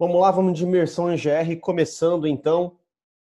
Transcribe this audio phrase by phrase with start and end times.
[0.00, 2.78] Vamos lá, vamos de imersão em GR, começando então,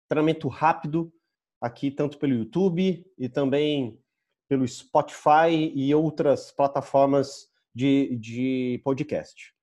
[0.07, 1.11] treinamento rápido
[1.59, 3.99] aqui tanto pelo YouTube e também
[4.47, 9.55] pelo Spotify e outras plataformas de, de podcast.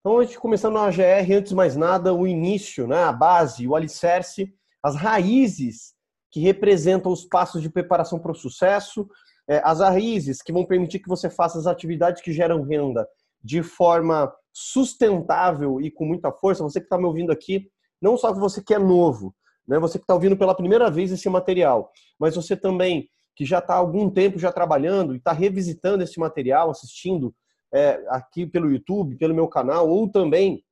[0.00, 3.68] Então, antes de começando na GR, antes de mais nada, o início, né, a base,
[3.68, 4.52] o alicerce,
[4.82, 5.94] as raízes
[6.32, 9.08] que representam os passos de preparação para o sucesso,
[9.48, 13.08] é, as raízes que vão permitir que você faça as atividades que geram renda
[13.42, 17.68] de forma sustentável e com muita força, você que está me ouvindo aqui,
[18.00, 19.34] não só você que é novo,
[19.66, 23.58] né, você que está ouvindo pela primeira vez esse material, mas você também que já
[23.58, 27.34] está há algum tempo já trabalhando e está revisitando esse material, assistindo
[27.72, 30.64] é, aqui pelo YouTube, pelo meu canal, ou também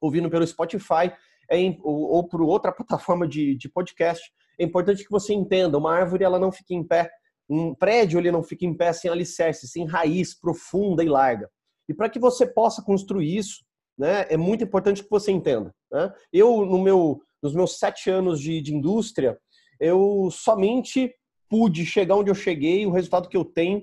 [0.00, 1.10] ouvindo pelo Spotify
[1.50, 5.94] é, ou, ou por outra plataforma de, de podcast, é importante que você entenda, uma
[5.94, 7.10] árvore ela não fica em pé,
[7.48, 11.50] um prédio ele não fica em pé sem alicerce, sem raiz profunda e larga.
[11.88, 13.64] E para que você possa construir isso,
[13.96, 15.74] né, é muito importante que você entenda.
[15.90, 16.12] Né?
[16.32, 19.38] Eu, no meu, nos meus sete anos de, de indústria,
[19.78, 21.14] eu somente
[21.48, 23.82] pude chegar onde eu cheguei, o resultado que eu tenho,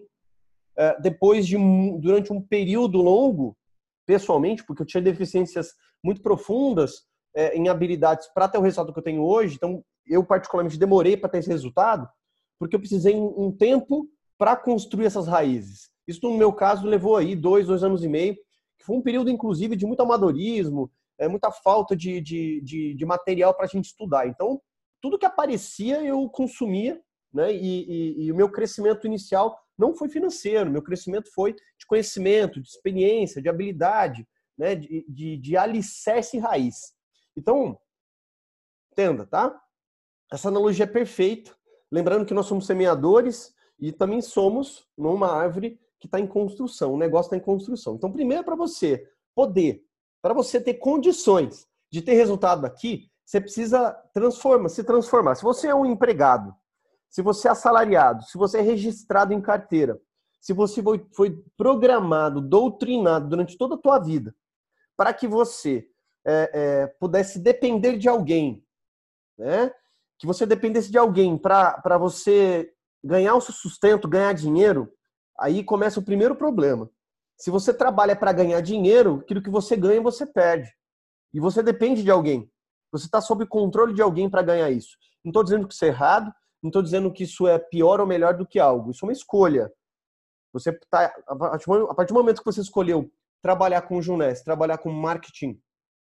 [0.77, 1.57] é, depois de
[1.99, 3.55] durante um período longo,
[4.05, 7.03] pessoalmente, porque eu tinha deficiências muito profundas
[7.35, 9.55] é, em habilidades para ter o resultado que eu tenho hoje.
[9.55, 12.09] Então, eu particularmente demorei para ter esse resultado,
[12.59, 15.90] porque eu precisei um tempo para construir essas raízes.
[16.07, 18.35] Isso, no meu caso, levou aí dois, dois anos e meio,
[18.77, 23.05] que foi um período, inclusive, de muito amadorismo, é, muita falta de, de, de, de
[23.05, 24.27] material para a gente estudar.
[24.27, 24.59] Então,
[24.99, 27.01] tudo que aparecia eu consumia,
[27.33, 27.53] né?
[27.53, 32.59] E, e, e, o meu crescimento inicial não foi financeiro, meu crescimento foi de conhecimento,
[32.59, 34.27] de experiência, de habilidade,
[34.57, 34.75] né?
[34.75, 36.93] De, de, de alicerce e raiz.
[37.37, 37.79] Então,
[38.91, 39.59] entenda, tá?
[40.31, 41.55] Essa analogia é perfeita.
[41.91, 46.97] Lembrando que nós somos semeadores e também somos numa árvore que está em construção, o
[46.97, 47.95] negócio está em construção.
[47.95, 49.85] Então, primeiro, para você poder,
[50.21, 55.35] para você ter condições de ter resultado aqui, você precisa transformar, se transformar.
[55.35, 56.53] Se você é um empregado,
[57.07, 60.01] se você é assalariado, se você é registrado em carteira,
[60.41, 64.35] se você foi, foi programado, doutrinado durante toda a tua vida
[64.97, 65.87] para que você
[66.25, 68.63] é, é, pudesse depender de alguém,
[69.37, 69.71] né?
[70.17, 72.71] que você dependesse de alguém para você
[73.03, 74.91] ganhar o seu sustento, ganhar dinheiro,
[75.41, 76.89] Aí começa o primeiro problema.
[77.35, 80.71] Se você trabalha para ganhar dinheiro, aquilo que você ganha, você perde.
[81.33, 82.47] E você depende de alguém.
[82.91, 84.95] Você está sob controle de alguém para ganhar isso.
[85.23, 86.31] Não estou dizendo que isso é errado,
[86.61, 88.91] não estou dizendo que isso é pior ou melhor do que algo.
[88.91, 89.71] Isso é uma escolha.
[90.53, 94.91] Você tá, a partir do momento que você escolheu trabalhar com o Junés, trabalhar com
[94.91, 95.59] marketing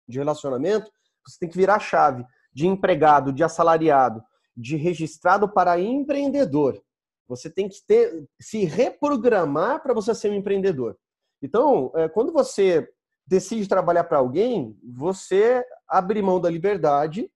[0.07, 0.91] de relacionamento,
[1.25, 4.21] você tem que virar a chave de empregado, de assalariado,
[4.57, 6.83] de registrado para empreendedor.
[7.27, 10.97] Você tem que ter, se reprogramar para você ser um empreendedor.
[11.41, 12.87] Então, é, quando você
[13.25, 17.31] decide trabalhar para alguém, você abre mão da liberdade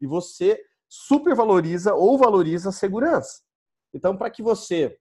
[0.00, 3.42] e você supervaloriza ou valoriza a segurança.
[3.92, 4.98] Então, para que você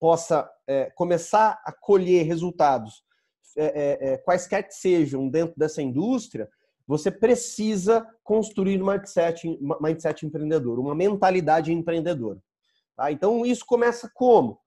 [0.00, 3.04] possa é, começar a colher resultados,
[3.56, 6.48] é, é, é, quaisquer que sejam dentro dessa indústria,
[6.86, 9.48] você precisa construir um mindset,
[9.80, 12.38] mindset empreendedor, uma mentalidade empreendedora.
[12.96, 13.12] Tá?
[13.12, 14.58] Então isso começa como?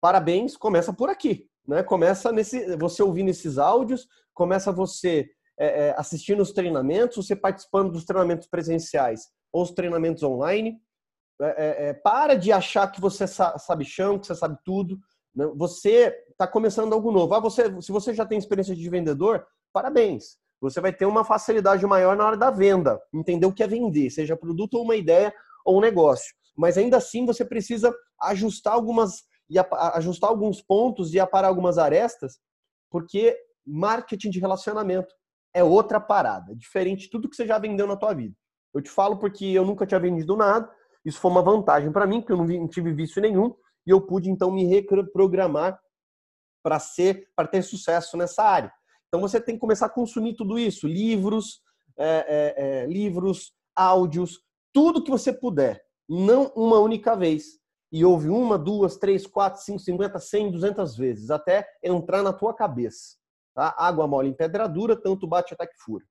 [0.00, 1.46] Parabéns, começa por aqui.
[1.68, 1.82] Né?
[1.82, 5.28] Começa nesse, você ouvindo esses áudios, começa você
[5.58, 10.80] é, é, assistindo os treinamentos, você participando dos treinamentos presenciais ou os treinamentos online.
[11.40, 14.98] É, é, é para de achar que você sabe chão, que você sabe tudo.
[15.34, 15.46] Né?
[15.56, 17.34] Você está começando algo novo.
[17.34, 20.38] Ah, você, se você já tem experiência de vendedor, parabéns.
[20.62, 24.10] Você vai ter uma facilidade maior na hora da venda, entender o que é vender,
[24.10, 25.32] seja produto ou uma ideia
[25.64, 29.58] ou um negócio mas ainda assim você precisa ajustar algumas e
[29.94, 32.38] ajustar alguns pontos e aparar algumas arestas,
[32.88, 35.12] porque marketing de relacionamento
[35.52, 38.34] é outra parada, diferente de tudo que você já vendeu na tua vida.
[38.72, 40.70] Eu te falo porque eu nunca tinha vendido nada,
[41.04, 43.52] isso foi uma vantagem para mim, porque eu não tive vício nenhum,
[43.84, 45.80] e eu pude então me reprogramar
[46.62, 48.72] para ser, para ter sucesso nessa área.
[49.08, 51.60] Então você tem que começar a consumir tudo isso, livros,
[51.98, 54.40] é, é, é, livros, áudios,
[54.72, 57.60] tudo que você puder não uma única vez.
[57.92, 62.52] E ouve uma, duas, três, quatro, cinco, cinquenta, cem, duzentas vezes, até entrar na tua
[62.52, 63.16] cabeça.
[63.54, 63.74] Tá?
[63.78, 66.04] Água mole em pedra dura, tanto bate até que fura.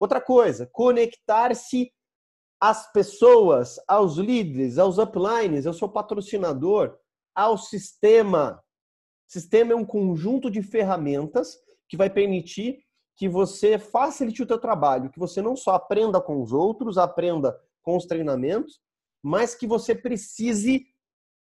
[0.00, 1.92] Outra coisa, conectar-se
[2.60, 6.96] às pessoas, aos líderes, aos uplines, ao seu patrocinador,
[7.34, 8.62] ao sistema.
[9.28, 11.56] Sistema é um conjunto de ferramentas
[11.88, 12.84] que vai permitir
[13.16, 17.56] que você facilite o teu trabalho, que você não só aprenda com os outros, aprenda
[17.82, 18.80] com os treinamentos,
[19.22, 20.86] mas que você precise,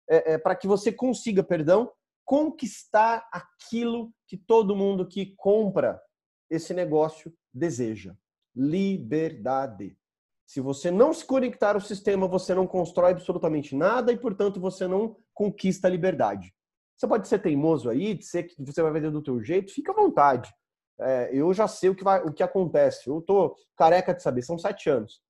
[0.09, 1.91] é, é, para que você consiga, perdão,
[2.23, 6.01] conquistar aquilo que todo mundo que compra
[6.49, 8.15] esse negócio deseja?
[8.55, 9.97] Liberdade.
[10.45, 14.87] Se você não se conectar ao sistema, você não constrói absolutamente nada e, portanto, você
[14.87, 16.53] não conquista a liberdade.
[16.95, 19.95] Você pode ser teimoso aí, dizer que você vai vender do teu jeito, fica à
[19.95, 20.53] vontade.
[20.99, 23.09] É, eu já sei o que, vai, o que acontece.
[23.09, 25.21] Eu tô careca de saber, são sete anos.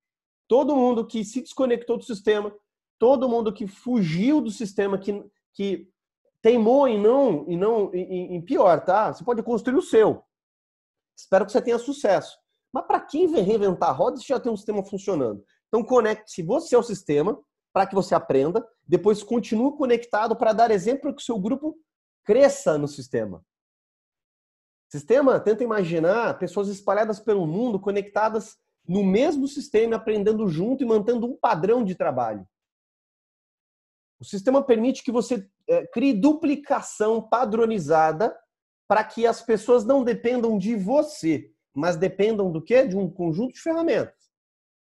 [0.48, 2.54] Todo mundo que se desconectou do sistema,
[2.98, 5.88] todo mundo que fugiu do sistema, que, que
[6.40, 9.12] teimou em não, em não, em, em pior, tá?
[9.12, 10.22] Você pode construir o seu.
[11.16, 12.38] Espero que você tenha sucesso.
[12.72, 15.42] Mas para quem reinventar a roda, você já tem um sistema funcionando.
[15.68, 17.40] Então conecte-se você ao sistema
[17.72, 21.76] para que você aprenda, depois continue conectado para dar exemplo que o seu grupo
[22.24, 23.44] cresça no sistema.
[24.88, 28.56] Sistema, tenta imaginar pessoas espalhadas pelo mundo, conectadas
[28.88, 32.46] no mesmo sistema, aprendendo junto e mantendo um padrão de trabalho.
[34.18, 38.36] O sistema permite que você é, crie duplicação padronizada
[38.88, 42.86] para que as pessoas não dependam de você, mas dependam do quê?
[42.86, 44.14] De um conjunto de ferramentas.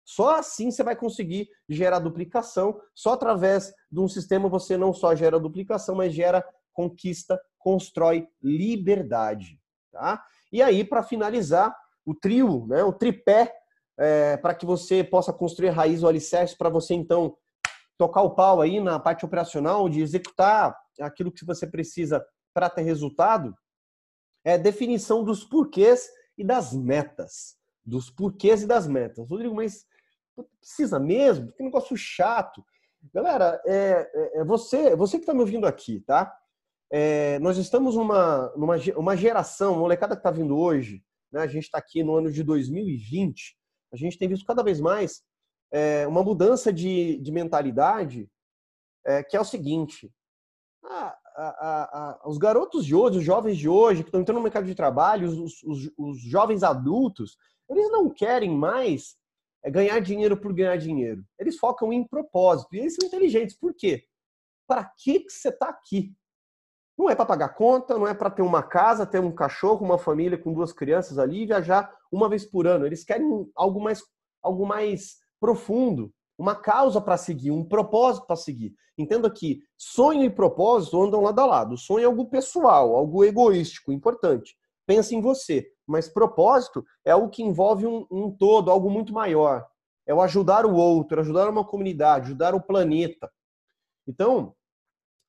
[0.05, 2.79] Só assim você vai conseguir gerar duplicação.
[2.93, 9.59] Só através de um sistema você não só gera duplicação, mas gera conquista, constrói liberdade.
[9.91, 10.23] Tá?
[10.51, 11.75] E aí, para finalizar,
[12.05, 13.51] o trio, né, o tripé,
[13.97, 17.37] é, para que você possa construir raiz ou alicerce, para você então
[17.97, 22.81] tocar o pau aí na parte operacional, de executar aquilo que você precisa para ter
[22.81, 23.55] resultado,
[24.43, 26.07] é definição dos porquês
[26.37, 27.57] e das metas.
[27.85, 29.29] Dos porquês e das metas.
[29.29, 29.85] Rodrigo, mas
[30.59, 31.51] precisa mesmo?
[31.53, 32.63] Que negócio chato.
[33.13, 36.35] Galera, é, é, é você, você que está me ouvindo aqui, tá?
[36.91, 41.41] É, nós estamos numa, numa uma geração, molecada que está vindo hoje, né?
[41.41, 43.57] a gente está aqui no ano de 2020,
[43.95, 45.23] a gente tem visto cada vez mais
[45.71, 48.29] é, uma mudança de, de mentalidade,
[49.05, 50.11] é, que é o seguinte:
[50.83, 54.43] a, a, a, os garotos de hoje, os jovens de hoje, que estão entrando no
[54.43, 57.37] mercado de trabalho, os, os, os jovens adultos,
[57.69, 59.15] eles não querem mais
[59.63, 61.23] é, ganhar dinheiro por ganhar dinheiro.
[61.39, 62.75] Eles focam em propósito.
[62.75, 63.57] E eles são inteligentes.
[63.57, 64.05] Por quê?
[64.67, 66.13] Para que, que você está aqui?
[66.97, 69.97] Não é para pagar conta, não é para ter uma casa, ter um cachorro, uma
[69.97, 72.85] família com duas crianças ali e viajar uma vez por ano.
[72.85, 74.01] Eles querem algo mais,
[74.41, 78.73] algo mais profundo, uma causa para seguir, um propósito para seguir.
[78.97, 81.75] Entenda que sonho e propósito andam lado a lado.
[81.75, 84.57] O sonho é algo pessoal, algo egoístico, importante.
[84.85, 85.69] Pensa em você.
[85.85, 89.65] Mas propósito é algo que envolve um, um todo, algo muito maior.
[90.07, 93.31] É o ajudar o outro, ajudar uma comunidade, ajudar o planeta.
[94.07, 94.55] Então,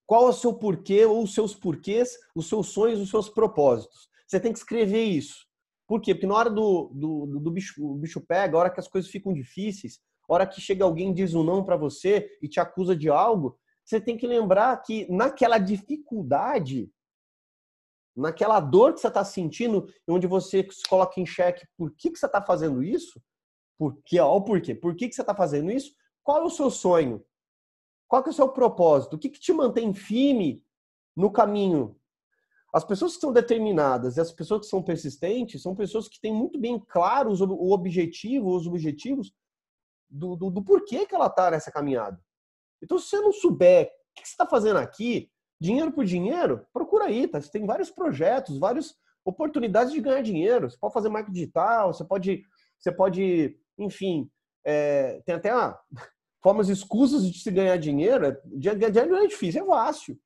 [0.07, 4.09] qual é o seu porquê ou os seus porquês, os seus sonhos, os seus propósitos?
[4.27, 5.47] Você tem que escrever isso.
[5.87, 6.15] Por quê?
[6.15, 9.33] Porque na hora do, do, do bicho, bicho pega, a hora que as coisas ficam
[9.33, 13.09] difíceis, a hora que chega alguém diz um não para você e te acusa de
[13.09, 16.91] algo, você tem que lembrar que naquela dificuldade,
[18.17, 22.19] naquela dor que você está sentindo, onde você se coloca em xeque por que, que
[22.19, 23.23] você está fazendo isso,
[23.79, 24.19] por quê?
[24.21, 24.75] O porquê.
[24.75, 25.95] Por que, que você está fazendo isso?
[26.25, 27.25] Qual é o seu sonho?
[28.09, 29.15] Qual é o seu propósito?
[29.15, 30.65] O que, que te mantém firme
[31.15, 31.97] no caminho
[32.77, 36.31] as pessoas que são determinadas e as pessoas que são persistentes são pessoas que têm
[36.31, 39.33] muito bem claros o objetivo, os objetivos
[40.11, 42.21] do, do, do porquê que ela está nessa caminhada.
[42.83, 47.07] Então, se você não souber o que você está fazendo aqui, dinheiro por dinheiro, procura
[47.07, 47.41] aí, tá?
[47.41, 48.95] Você tem vários projetos, várias
[49.25, 50.69] oportunidades de ganhar dinheiro.
[50.71, 52.43] Você pode fazer marketing digital, você pode,
[52.79, 54.31] você pode, enfim,
[54.67, 55.79] é, tem até ah,
[56.45, 58.37] formas escusas de se ganhar dinheiro.
[58.45, 60.21] Ganhar dinheiro não é difícil, é fácil.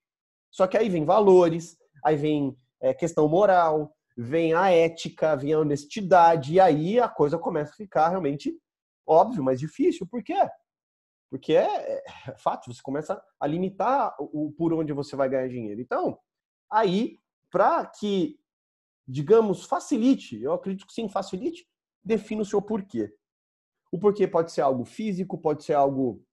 [0.50, 5.60] Só que aí vem valores, aí vem é, questão moral, vem a ética, vem a
[5.60, 8.56] honestidade, e aí a coisa começa a ficar realmente
[9.06, 10.06] óbvio, mais difícil.
[10.06, 10.48] Por quê?
[11.30, 12.02] Porque é, é,
[12.36, 15.80] fato, você começa a limitar o por onde você vai ganhar dinheiro.
[15.80, 16.18] Então,
[16.70, 17.16] aí,
[17.50, 18.38] para que,
[19.06, 21.66] digamos, facilite, eu acredito que sim, facilite,
[22.02, 23.12] defina o seu porquê.
[23.92, 26.24] O porquê pode ser algo físico, pode ser algo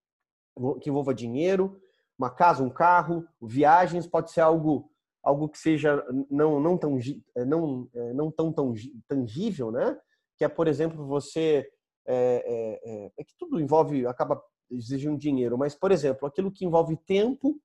[0.81, 1.79] que envolva dinheiro,
[2.17, 4.91] uma casa, um carro, viagens, pode ser algo
[5.27, 6.97] algo que seja não não tão
[7.35, 8.73] é, não é, não tão, tão
[9.07, 9.99] tangível, né?
[10.37, 11.69] Que é, por exemplo, você
[12.05, 14.41] é, é, é, é, que tudo envolve acaba
[14.71, 17.59] exigindo dinheiro, mas por exemplo, aquilo que envolve tempo,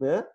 [0.00, 0.26] né?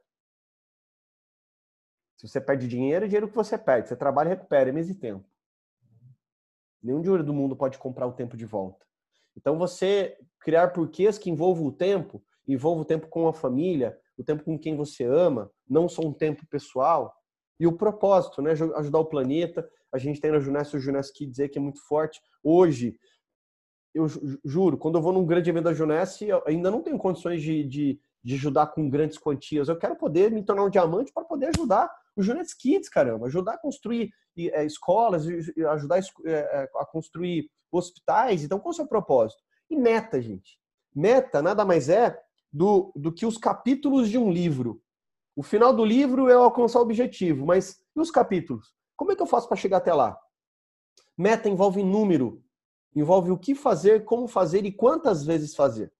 [2.17, 3.87] Se você perde dinheiro, é dinheiro que você perde.
[3.87, 5.27] Você trabalha e recupera, é mês e tempo.
[6.81, 8.85] Nenhum dinheiro do mundo pode comprar o tempo de volta.
[9.35, 14.23] Então, você criar porquês que envolvam o tempo, envolva o tempo com a família, o
[14.23, 17.13] tempo com quem você ama, não só um tempo pessoal.
[17.59, 18.51] E o propósito, né?
[18.51, 19.67] Ajudar o planeta.
[19.91, 22.19] A gente tem na Juness o Juness que dizer que é muito forte.
[22.43, 22.97] Hoje,
[23.93, 24.05] eu
[24.45, 27.63] juro, quando eu vou num grande evento da Juness, eu ainda não tenho condições de,
[27.63, 29.69] de, de ajudar com grandes quantias.
[29.69, 33.53] Eu quero poder me tornar um diamante para poder ajudar o Junet Kids, caramba, ajudar
[33.53, 35.25] a construir é, escolas,
[35.71, 38.43] ajudar é, a construir hospitais.
[38.43, 39.41] Então, qual é o seu propósito?
[39.69, 40.59] E meta, gente.
[40.95, 42.19] Meta nada mais é
[42.51, 44.81] do, do que os capítulos de um livro.
[45.35, 48.73] O final do livro é alcançar o objetivo, mas e os capítulos?
[48.95, 50.19] Como é que eu faço para chegar até lá?
[51.17, 52.43] Meta envolve número,
[52.95, 55.93] envolve o que fazer, como fazer e quantas vezes fazer.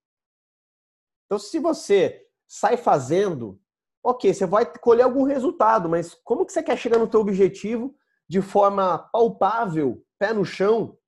[1.26, 3.60] Então, se você sai fazendo,
[4.02, 7.94] ok, você vai colher algum resultado, mas como que você quer chegar no teu objetivo
[8.28, 10.98] de forma palpável, pé no chão?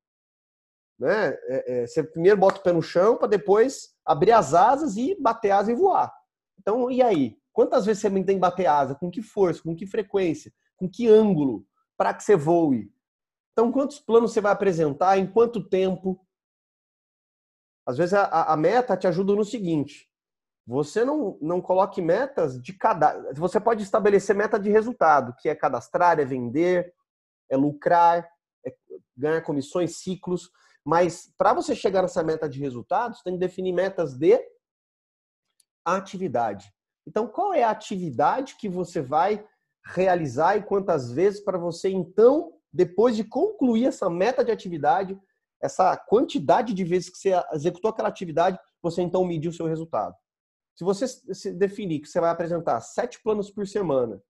[0.98, 1.28] Né?
[1.28, 5.16] É, é, você primeiro bota o pé no chão para depois abrir as asas e
[5.20, 6.12] bater asa e voar.
[6.58, 7.38] Então, e aí?
[7.52, 8.94] Quantas vezes você tem que bater asa?
[8.94, 9.62] Com que força?
[9.62, 10.52] Com que frequência?
[10.76, 11.64] Com que ângulo?
[11.96, 12.92] Para que você voe?
[13.52, 15.18] Então, quantos planos você vai apresentar?
[15.18, 16.24] Em quanto tempo?
[17.86, 20.08] Às vezes a, a meta te ajuda no seguinte:
[20.66, 23.32] você não, não coloque metas de cada.
[23.34, 26.94] Você pode estabelecer meta de resultado, que é cadastrar, é vender,
[27.48, 28.28] é lucrar,
[28.64, 28.74] é
[29.16, 30.50] ganhar comissões, ciclos.
[30.84, 34.40] Mas para você chegar nessa meta de resultados, tem que definir metas de
[35.84, 36.72] atividade.
[37.06, 39.44] Então, qual é a atividade que você vai
[39.84, 45.20] realizar e quantas vezes para você então depois de concluir essa meta de atividade,
[45.60, 50.14] essa quantidade de vezes que você executou aquela atividade, você então medir o seu resultado.
[50.76, 51.04] Se você
[51.54, 54.22] definir que você vai apresentar sete planos por semana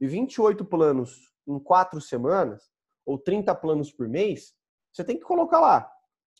[0.00, 2.70] e 28 planos em quatro semanas,
[3.04, 4.54] ou 30 planos por mês,
[4.92, 5.90] você tem que colocar lá.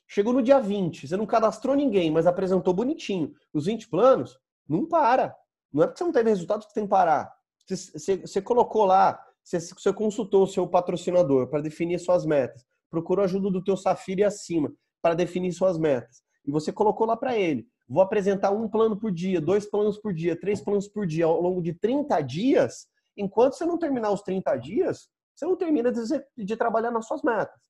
[0.07, 4.87] Chegou no dia 20, você não cadastrou ninguém, mas apresentou bonitinho os 20 planos, não
[4.87, 5.35] para.
[5.73, 7.33] Não é porque você não teve resultado que tem que parar.
[7.67, 12.65] Você, você, você colocou lá você, você consultou o seu patrocinador para definir suas metas,
[12.91, 17.37] procurou ajuda do teu Safira acima para definir suas metas, e você colocou lá para
[17.37, 21.25] ele, vou apresentar um plano por dia, dois planos por dia, três planos por dia
[21.25, 25.91] ao longo de 30 dias, enquanto você não terminar os 30 dias, você não termina
[25.91, 26.01] de,
[26.37, 27.61] de trabalhar nas suas metas.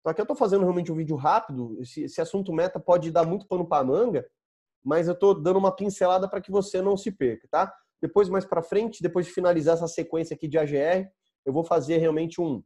[0.00, 3.24] Então aqui eu estou fazendo realmente um vídeo rápido, esse, esse assunto meta pode dar
[3.24, 4.26] muito pano para manga,
[4.84, 7.74] mas eu estou dando uma pincelada para que você não se perca, tá?
[8.00, 11.10] Depois, mais para frente, depois de finalizar essa sequência aqui de AGR,
[11.44, 12.62] eu vou fazer realmente um,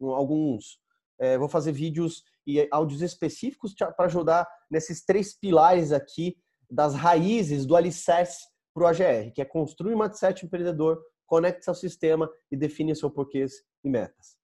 [0.00, 0.78] um alguns,
[1.18, 6.36] é, vou fazer vídeos e áudios específicos para ajudar nesses três pilares aqui
[6.70, 11.74] das raízes do alicerce para o AGR, que é construir um mindset empreendedor, conecte ao
[11.74, 14.36] sistema e define seu porquês e metas.